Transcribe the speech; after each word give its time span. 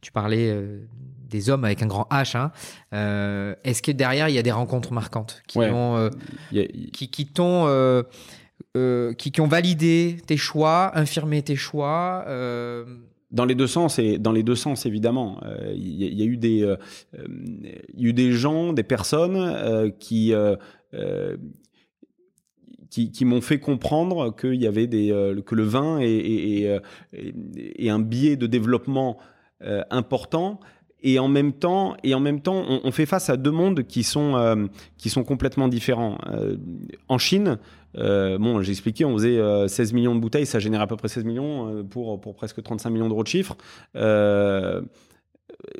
tu 0.00 0.12
parlais 0.12 0.54
des 1.28 1.50
hommes 1.50 1.64
avec 1.64 1.82
un 1.82 1.86
grand 1.86 2.08
H. 2.10 2.36
Hein. 2.36 2.50
Est-ce 3.64 3.82
que 3.82 3.92
derrière, 3.92 4.28
il 4.28 4.34
y 4.34 4.38
a 4.38 4.42
des 4.42 4.52
rencontres 4.52 4.92
marquantes 4.92 5.42
qui 5.46 5.58
ont, 5.58 6.10
qui, 6.92 7.10
qui 7.10 7.26
t'ont 7.26 8.04
qui, 8.74 9.32
qui, 9.32 9.40
ont 9.40 9.46
validé 9.46 10.16
tes 10.26 10.36
choix, 10.36 10.96
infirmé 10.98 11.42
tes 11.42 11.56
choix 11.56 12.24
dans 13.30 13.44
les 13.44 13.54
deux 13.54 13.68
sens 13.68 14.00
et 14.00 14.18
dans 14.18 14.32
les 14.32 14.42
deux 14.42 14.56
sens 14.56 14.86
évidemment. 14.86 15.40
Il 15.74 16.02
y, 16.02 16.22
a 16.22 16.24
eu 16.24 16.36
des, 16.36 16.66
y 17.94 18.06
a 18.06 18.08
eu 18.08 18.12
des 18.12 18.32
gens, 18.32 18.72
des 18.72 18.82
personnes 18.82 19.92
qui 20.00 20.34
qui, 22.90 23.12
qui 23.12 23.24
m'ont 23.24 23.40
fait 23.40 23.58
comprendre 23.58 24.34
qu'il 24.34 24.60
y 24.60 24.66
avait 24.66 24.86
des, 24.86 25.12
euh, 25.12 25.40
que 25.40 25.54
le 25.54 25.62
vin 25.62 25.98
est, 26.00 26.10
est, 26.10 26.80
est, 27.12 27.88
un 27.88 28.00
biais 28.00 28.36
de 28.36 28.46
développement 28.46 29.16
euh, 29.62 29.82
important. 29.90 30.60
Et 31.02 31.18
en 31.18 31.28
même 31.28 31.54
temps, 31.54 31.96
et 32.04 32.14
en 32.14 32.20
même 32.20 32.42
temps, 32.42 32.62
on, 32.84 32.92
fait 32.92 33.06
face 33.06 33.30
à 33.30 33.38
deux 33.38 33.50
mondes 33.50 33.84
qui 33.84 34.02
sont 34.02 34.36
euh, 34.36 34.66
qui 34.98 35.08
sont 35.08 35.24
complètement 35.24 35.66
différents. 35.66 36.18
en 37.08 37.16
Chine, 37.16 37.58
bon, 37.94 38.60
j'ai 38.60 38.72
expliqué, 38.72 39.06
on 39.06 39.14
faisait 39.14 39.40
16 39.66 39.94
millions 39.94 40.14
de 40.14 40.20
bouteilles, 40.20 40.44
ça 40.44 40.58
génère 40.58 40.82
à 40.82 40.86
peu 40.86 40.96
près 40.96 41.08
16 41.08 41.24
millions 41.24 41.86
pour 41.88 42.20
pour 42.20 42.34
presque 42.34 42.62
35 42.62 42.90
millions 42.90 43.08
d'euros 43.08 43.22
de 43.22 43.28
chiffre 43.28 43.56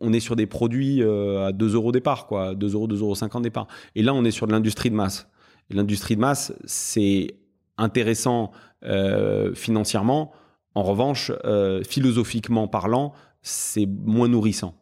on 0.00 0.12
est 0.12 0.20
sur 0.20 0.34
des 0.34 0.46
produits 0.46 1.02
à 1.02 1.52
2 1.52 1.74
euros 1.74 1.92
départ, 1.92 2.26
quoi, 2.26 2.54
2 2.54 2.72
euros, 2.72 2.88
2,50 2.88 2.98
euros 3.28 3.40
départ. 3.40 3.66
Et 3.94 4.02
là, 4.02 4.14
on 4.14 4.24
est 4.24 4.30
sur 4.30 4.46
de 4.46 4.52
l'industrie 4.52 4.88
de 4.88 4.94
masse. 4.94 5.28
L'industrie 5.70 6.16
de 6.16 6.20
masse, 6.20 6.54
c'est 6.64 7.36
intéressant 7.78 8.52
euh, 8.84 9.54
financièrement. 9.54 10.32
En 10.74 10.82
revanche, 10.82 11.30
euh, 11.44 11.82
philosophiquement 11.84 12.68
parlant, 12.68 13.12
c'est 13.42 13.86
moins 13.86 14.28
nourrissant. 14.28 14.74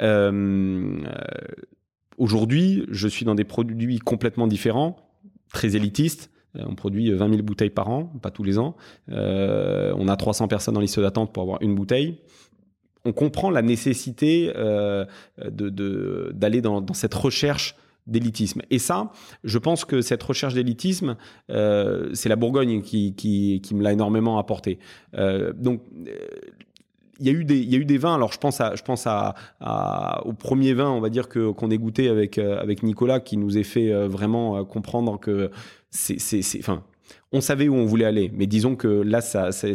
Euh, 0.00 0.98
aujourd'hui, 2.18 2.84
je 2.90 3.08
suis 3.08 3.24
dans 3.24 3.34
des 3.34 3.44
produits 3.44 3.98
complètement 3.98 4.46
différents, 4.46 4.96
très 5.52 5.76
élitistes. 5.76 6.30
On 6.56 6.74
produit 6.74 7.10
20 7.10 7.30
000 7.30 7.42
bouteilles 7.42 7.70
par 7.70 7.88
an, 7.88 8.12
pas 8.22 8.30
tous 8.30 8.44
les 8.44 8.58
ans. 8.58 8.76
on 9.08 10.08
a 10.08 10.16
300 10.16 10.46
personnes 10.48 10.74
dans 10.74 10.80
liste 10.80 11.00
d'attente 11.00 11.32
pour 11.32 11.42
avoir 11.42 11.60
une 11.62 11.74
bouteille 11.74 12.18
on 13.06 13.12
comprend 13.12 13.50
la 13.50 13.60
nécessité 13.60 14.50
d'aller 15.36 16.60
dans, 16.62 16.94
cette 16.94 17.12
recherche 17.12 17.76
d'élitisme. 18.06 18.62
Et 18.70 18.78
ça, 18.78 19.12
je 19.44 19.58
pense 19.58 19.84
que 19.84 20.00
cette 20.00 20.22
recherche 20.22 20.54
d'élitisme, 20.54 21.16
euh, 21.50 22.10
c'est 22.12 22.28
la 22.28 22.36
Bourgogne 22.36 22.82
qui, 22.82 23.14
qui, 23.14 23.74
me 23.74 23.82
l'a 23.82 23.92
énormément 23.92 24.38
apporté. 24.38 24.78
Euh, 25.14 25.52
donc, 25.54 25.80
euh, 26.06 26.12
il 27.20 27.26
y 27.26 27.28
a 27.28 27.32
eu 27.32 27.44
des 27.44 27.58
il 27.58 27.70
y 27.70 27.74
a 27.74 27.78
eu 27.78 27.84
des 27.84 27.98
vins 27.98 28.14
alors 28.14 28.32
je 28.32 28.38
pense 28.38 28.60
à 28.60 28.74
je 28.74 28.82
pense 28.82 29.06
à, 29.06 29.34
à 29.60 30.26
au 30.26 30.32
premier 30.32 30.74
vin 30.74 30.90
on 30.90 31.00
va 31.00 31.10
dire 31.10 31.28
que 31.28 31.50
qu'on 31.50 31.70
ait 31.70 31.78
goûté 31.78 32.08
avec 32.08 32.38
euh, 32.38 32.60
avec 32.60 32.82
Nicolas 32.82 33.20
qui 33.20 33.36
nous 33.36 33.58
ait 33.58 33.62
fait 33.62 33.92
euh, 33.92 34.08
vraiment 34.08 34.64
comprendre 34.64 35.18
que 35.18 35.50
c'est 35.90 36.18
c'est 36.18 36.42
enfin 36.58 36.82
on 37.34 37.40
savait 37.40 37.68
où 37.68 37.74
on 37.74 37.84
voulait 37.84 38.04
aller, 38.04 38.30
mais 38.32 38.46
disons 38.46 38.76
que 38.76 38.86
là, 38.86 39.20
ça, 39.20 39.50
c'est, 39.50 39.74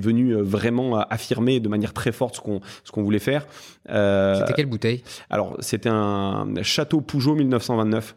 venu 0.00 0.32
euh, 0.32 0.42
vraiment 0.42 0.98
affirmer 0.98 1.60
de 1.60 1.68
manière 1.68 1.92
très 1.92 2.10
forte 2.10 2.34
ce 2.36 2.40
qu'on, 2.40 2.60
ce 2.82 2.90
qu'on 2.90 3.02
voulait 3.02 3.20
faire. 3.20 3.46
Euh, 3.90 4.34
c'était 4.34 4.54
quelle 4.54 4.66
bouteille? 4.66 5.02
Alors, 5.30 5.56
c'était 5.60 5.88
un 5.88 6.46
Château 6.62 7.00
Pougeot 7.00 7.36
1929. 7.36 8.16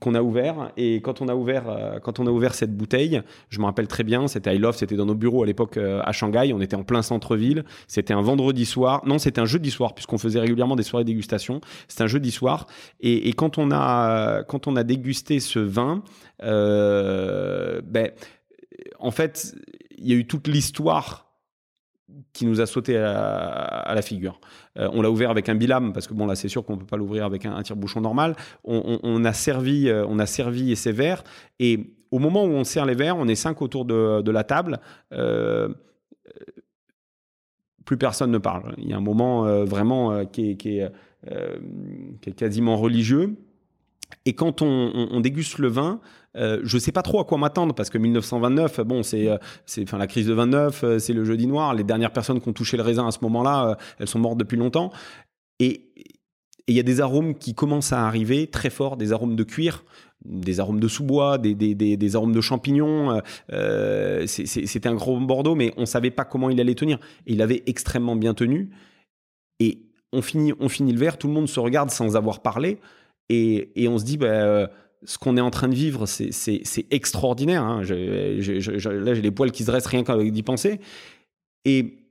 Qu'on 0.00 0.14
a 0.14 0.22
ouvert. 0.22 0.72
Et 0.76 1.00
quand 1.00 1.22
on 1.22 1.28
a 1.28 1.34
ouvert 1.34 1.68
euh, 1.68 1.98
quand 2.00 2.20
on 2.20 2.26
a 2.26 2.30
ouvert 2.30 2.54
cette 2.54 2.76
bouteille, 2.76 3.22
je 3.48 3.60
me 3.60 3.64
rappelle 3.64 3.88
très 3.88 4.04
bien, 4.04 4.28
c'était 4.28 4.54
I 4.54 4.58
Love, 4.58 4.76
c'était 4.76 4.96
dans 4.96 5.06
nos 5.06 5.14
bureaux 5.14 5.42
à 5.42 5.46
l'époque 5.46 5.76
euh, 5.76 6.02
à 6.04 6.12
Shanghai, 6.12 6.52
on 6.52 6.60
était 6.60 6.76
en 6.76 6.84
plein 6.84 7.02
centre-ville, 7.02 7.64
c'était 7.88 8.12
un 8.12 8.20
vendredi 8.20 8.66
soir, 8.66 9.02
non 9.06 9.18
c'était 9.18 9.40
un 9.40 9.46
jeudi 9.46 9.70
soir 9.70 9.94
puisqu'on 9.94 10.18
faisait 10.18 10.40
régulièrement 10.40 10.76
des 10.76 10.82
soirées 10.82 11.04
dégustation, 11.04 11.60
c'était 11.88 12.02
un 12.02 12.08
jeudi 12.08 12.30
soir. 12.30 12.66
Et, 13.00 13.28
et, 13.28 13.32
quand 13.32 13.58
on 13.58 13.70
a 13.70 14.42
quand 14.44 14.66
on 14.66 14.76
a 14.76 14.84
dégusté 14.84 15.40
ce 15.40 15.58
vin, 15.58 16.02
euh, 16.42 17.80
ben 17.84 18.10
en 18.98 19.10
fait 19.10 19.54
il 19.96 20.08
y 20.08 20.12
a 20.12 20.16
eu 20.16 20.26
toute 20.26 20.48
l'histoire 20.48 21.25
qui 22.32 22.46
nous 22.46 22.60
a 22.60 22.66
sauté 22.66 22.96
à, 22.96 23.92
la 23.94 24.02
figure. 24.02 24.40
Euh, 24.78 24.88
on 24.92 25.02
l'a 25.02 25.10
ouvert 25.10 25.30
avec 25.30 25.48
un 25.48 25.54
bilame 25.54 25.92
parce 25.92 26.06
que 26.06 26.14
bon 26.14 26.26
là 26.26 26.36
c'est 26.36 26.48
sûr 26.48 26.64
qu'on 26.64 26.76
peut 26.76 26.86
pas 26.86 26.96
l'ouvrir 26.96 27.24
avec 27.24 27.44
un, 27.46 27.60
tire-bouchon 27.62 28.00
normal. 28.00 28.36
On, 28.64 29.24
a 29.24 29.32
servi, 29.32 29.88
euh, 29.88 30.06
on 30.08 30.18
a 30.18 30.26
servi 30.26 30.76
ces 30.76 30.92
verres 30.92 31.24
et 31.58 31.94
au 32.12 32.18
moment 32.18 32.44
où 32.44 32.50
on 32.50 32.64
sert 32.64 32.86
les 32.86 32.94
verres, 32.94 33.16
on 33.16 33.26
est 33.26 33.34
cinq 33.34 33.60
autour 33.60 33.84
de, 33.84 34.30
la 34.30 34.44
table. 34.44 34.80
Euh, 35.12 35.68
plus 37.84 37.96
personne 37.96 38.30
ne 38.30 38.38
parle. 38.38 38.74
Il 38.78 38.88
y 38.88 38.92
a 38.92 38.96
un 38.96 39.00
moment 39.00 39.64
vraiment 39.64 40.24
qui, 40.26 40.50
est, 40.50 40.56
qui, 40.56 40.78
est, 40.78 42.32
quasiment 42.36 42.76
religieux. 42.76 43.36
Et 44.24 44.34
quand 44.34 44.62
on, 44.62 45.20
déguste 45.20 45.58
le 45.58 45.68
vin, 45.68 46.00
euh, 46.36 46.60
je 46.64 46.78
sais 46.78 46.92
pas 46.92 47.02
trop 47.02 47.20
à 47.20 47.24
quoi 47.24 47.38
m'attendre 47.38 47.74
parce 47.74 47.90
que 47.90 47.98
1929, 47.98 48.80
bon, 48.80 49.02
c'est, 49.02 49.28
euh, 49.28 49.38
c'est, 49.66 49.82
enfin, 49.82 49.98
la 49.98 50.06
crise 50.06 50.26
de 50.26 50.34
29, 50.34 50.84
euh, 50.84 50.98
c'est 50.98 51.12
le 51.12 51.24
jeudi 51.24 51.46
noir. 51.46 51.74
Les 51.74 51.84
dernières 51.84 52.12
personnes 52.12 52.40
qui 52.40 52.48
ont 52.48 52.52
touché 52.52 52.76
le 52.76 52.82
raisin 52.82 53.06
à 53.06 53.10
ce 53.10 53.18
moment-là, 53.22 53.70
euh, 53.70 53.74
elles 53.98 54.08
sont 54.08 54.18
mortes 54.18 54.38
depuis 54.38 54.56
longtemps. 54.56 54.92
Et 55.60 55.92
il 56.68 56.74
y 56.74 56.80
a 56.80 56.82
des 56.82 57.00
arômes 57.00 57.36
qui 57.36 57.54
commencent 57.54 57.92
à 57.92 58.06
arriver 58.06 58.48
très 58.48 58.70
forts, 58.70 58.96
des 58.96 59.12
arômes 59.12 59.36
de 59.36 59.44
cuir, 59.44 59.84
des 60.24 60.58
arômes 60.58 60.80
de 60.80 60.88
sous-bois, 60.88 61.38
des, 61.38 61.54
des, 61.54 61.74
des, 61.74 61.96
des, 61.96 62.16
arômes 62.16 62.32
de 62.32 62.40
champignons. 62.40 63.20
Euh, 63.52 64.26
c'était 64.26 64.88
un 64.88 64.94
gros 64.94 65.18
Bordeaux, 65.20 65.54
mais 65.54 65.72
on 65.76 65.86
savait 65.86 66.10
pas 66.10 66.24
comment 66.24 66.50
il 66.50 66.60
allait 66.60 66.74
tenir. 66.74 66.98
Et 67.26 67.34
il 67.34 67.42
avait 67.42 67.62
extrêmement 67.66 68.16
bien 68.16 68.34
tenu. 68.34 68.70
Et 69.60 69.82
on 70.12 70.22
finit, 70.22 70.52
on 70.58 70.68
finit 70.68 70.92
le 70.92 70.98
verre, 70.98 71.18
tout 71.18 71.28
le 71.28 71.34
monde 71.34 71.48
se 71.48 71.60
regarde 71.60 71.90
sans 71.90 72.16
avoir 72.16 72.40
parlé. 72.42 72.78
Et, 73.28 73.88
on 73.88 73.98
se 73.98 74.04
dit, 74.04 74.18
bah, 74.18 74.70
ce 75.04 75.18
qu'on 75.18 75.36
est 75.36 75.40
en 75.40 75.50
train 75.50 75.68
de 75.68 75.74
vivre, 75.74 76.06
c'est 76.06 76.86
extraordinaire. 76.90 77.62
Hein. 77.62 77.82
là, 77.82 79.14
j'ai 79.14 79.22
les 79.22 79.30
poils 79.30 79.52
qui 79.52 79.62
se 79.62 79.68
dressent 79.68 79.86
rien 79.86 80.04
qu'avec 80.04 80.32
d'y 80.32 80.42
penser. 80.42 80.80
Et 81.64 82.06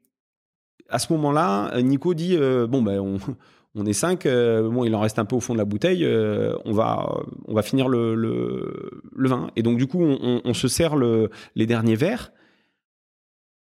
à 0.89 0.99
ce 0.99 1.11
moment-là, 1.13 1.81
Nico 1.81 2.13
dit 2.13 2.35
euh, 2.35 2.67
bon 2.67 2.81
ben 2.81 2.99
on, 3.75 3.85
est 3.85 3.93
cinq, 3.93 4.25
euh, 4.25 4.69
bon 4.69 4.83
il 4.83 4.95
en 4.95 4.99
reste 4.99 5.19
un 5.19 5.25
peu 5.25 5.35
au 5.35 5.39
fond 5.39 5.53
de 5.53 5.57
la 5.57 5.65
bouteille, 5.65 6.05
euh, 6.05 6.55
on 6.65 6.73
va 6.73 7.61
finir 7.63 7.87
le, 7.87 9.01
vin. 9.15 9.49
Et 9.55 9.63
donc 9.63 9.77
du 9.77 9.87
coup, 9.87 10.01
on, 10.01 10.53
se 10.53 10.67
sert 10.67 10.95
le, 10.95 11.29
les 11.55 11.65
derniers 11.65 11.95
verres 11.95 12.31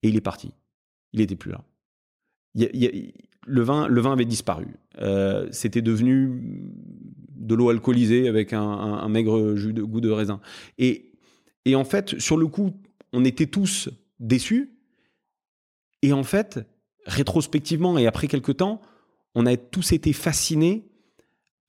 et 0.03 0.09
il 0.09 0.17
est 0.17 0.21
parti. 0.21 0.53
Il 1.13 1.21
était 1.21 1.37
plus 1.37 1.53
là. 1.53 1.63
le 2.55 3.63
vin 3.63 4.13
avait 4.13 4.25
disparu. 4.25 4.77
C'était 5.51 5.83
devenu 5.83 6.73
de 7.47 7.55
l'eau 7.55 7.71
alcoolisée 7.71 8.29
avec 8.29 8.53
un, 8.53 9.09
maigre 9.09 9.55
jus 9.55 9.73
de 9.73 9.83
goût 9.83 10.01
de 10.01 10.11
raisin. 10.11 10.41
Et, 10.79 11.13
et 11.65 11.77
en 11.77 11.85
fait, 11.85 12.19
sur 12.19 12.37
le 12.37 12.47
coup, 12.47 12.73
on 13.13 13.25
était 13.25 13.47
tous 13.47 13.89
déçus. 14.19 14.73
Et 16.03 16.13
en 16.13 16.25
fait, 16.25 16.61
rétrospectivement 17.07 17.99
et 17.99 18.07
après 18.07 18.29
quelques 18.29 18.57
temps, 18.57 18.81
on 19.35 19.47
a 19.47 19.57
tous 19.57 19.93
été 19.93 20.13
fascinés 20.13 20.89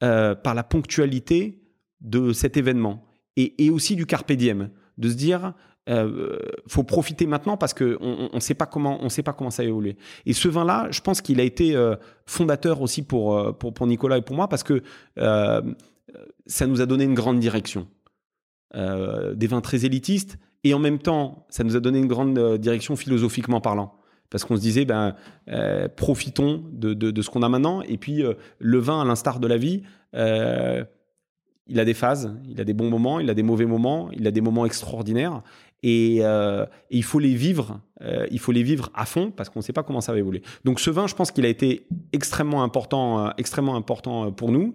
euh, 0.03 0.35
par 0.35 0.55
la 0.55 0.63
ponctualité 0.63 1.61
de 2.01 2.33
cet 2.33 2.57
événement 2.57 3.03
et, 3.35 3.69
aussi 3.69 3.95
du 3.95 4.07
carpe 4.07 4.31
diem, 4.31 4.71
de 4.97 5.09
se 5.09 5.15
dire 5.15 5.53
euh, 5.89 6.37
faut 6.67 6.83
profiter 6.83 7.25
maintenant 7.25 7.57
parce 7.57 7.73
que 7.73 7.97
on, 8.01 8.29
on 8.33 8.39
sait 8.39 8.53
pas 8.53 8.65
comment 8.65 8.97
on 9.01 9.09
sait 9.09 9.23
pas 9.23 9.33
comment 9.33 9.51
ça 9.51 9.63
évolue. 9.63 9.95
Et 10.25 10.33
ce 10.33 10.47
vin 10.47 10.65
là, 10.65 10.87
je 10.91 11.01
pense 11.01 11.21
qu'il 11.21 11.39
a 11.39 11.43
été 11.43 11.75
euh, 11.75 11.95
fondateur 12.25 12.81
aussi 12.81 13.03
pour, 13.03 13.37
euh, 13.37 13.51
pour 13.53 13.73
pour 13.73 13.87
Nicolas 13.87 14.17
et 14.17 14.21
pour 14.21 14.35
moi 14.35 14.47
parce 14.47 14.63
que 14.63 14.83
euh, 15.17 15.61
ça 16.45 16.67
nous 16.67 16.81
a 16.81 16.85
donné 16.85 17.05
une 17.05 17.13
grande 17.13 17.39
direction. 17.39 17.87
des 18.73 19.47
vins 19.47 19.61
très 19.61 19.85
élitistes 19.85 20.37
et 20.63 20.73
en 20.73 20.79
même 20.79 20.99
temps, 20.99 21.45
ça 21.49 21.63
nous 21.63 21.75
a 21.75 21.79
donné 21.79 21.99
une 21.99 22.07
grande 22.07 22.57
direction 22.57 22.95
philosophiquement 22.95 23.61
parlant 23.61 23.93
parce 24.29 24.43
qu'on 24.43 24.57
se 24.57 24.61
disait 24.61 24.85
ben 24.85 25.15
profitons 25.95 26.63
de, 26.71 26.93
de 26.93 27.21
ce 27.21 27.29
qu'on 27.29 27.43
a 27.43 27.49
maintenant 27.49 27.81
et 27.81 27.97
puis 27.97 28.23
le 28.59 28.79
vin 28.79 29.01
à 29.01 29.05
l'instar 29.05 29.39
de 29.39 29.47
la 29.47 29.57
vie 29.57 29.83
il 31.69 31.79
a 31.79 31.85
des 31.85 31.93
phases, 31.93 32.33
il 32.49 32.59
a 32.61 32.63
des 32.63 32.73
bons 32.73 32.89
moments, 32.89 33.19
il 33.19 33.29
a 33.29 33.33
des 33.33 33.43
mauvais 33.43 33.65
moments, 33.65 34.09
il 34.11 34.25
a 34.27 34.31
des 34.31 34.41
moments 34.41 34.65
extraordinaires. 34.65 35.41
Et, 35.83 36.19
euh, 36.21 36.65
il 36.89 37.03
faut 37.03 37.19
les 37.19 37.35
vivre, 37.35 37.81
euh, 38.01 38.27
il 38.31 38.39
faut 38.39 38.51
les 38.51 38.63
vivre 38.63 38.89
à 38.93 39.05
fond 39.05 39.31
parce 39.31 39.49
qu'on 39.49 39.59
ne 39.59 39.63
sait 39.63 39.73
pas 39.73 39.83
comment 39.83 40.01
ça 40.01 40.11
va 40.11 40.19
évoluer. 40.19 40.41
Donc 40.65 40.79
ce 40.79 40.89
vin, 40.89 41.07
je 41.07 41.15
pense 41.15 41.31
qu'il 41.31 41.45
a 41.45 41.49
été 41.49 41.87
extrêmement 42.13 42.63
important, 42.63 43.27
euh, 43.27 43.29
extrêmement 43.37 43.75
important 43.75 44.31
pour 44.31 44.51
nous. 44.51 44.73